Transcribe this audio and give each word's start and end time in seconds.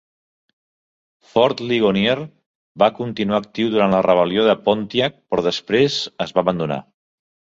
Fort 1.33 1.59
Ligonier 1.71 2.15
va 2.83 2.87
continuar 3.01 3.39
actiu 3.43 3.69
durant 3.75 3.93
la 3.95 4.01
rebel·lió 4.07 4.45
de 4.49 4.57
Pontiac, 4.69 5.21
però 5.35 5.45
després 5.49 5.99
es 6.27 6.33
va 6.39 6.45
abandonar. 6.47 6.79